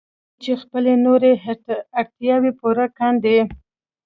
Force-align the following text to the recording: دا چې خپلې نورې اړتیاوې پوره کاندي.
دا 0.03 0.07
چې 0.43 0.51
خپلې 0.61 0.93
نورې 1.05 1.31
اړتیاوې 1.99 2.51
پوره 2.59 2.85
کاندي. 2.97 3.39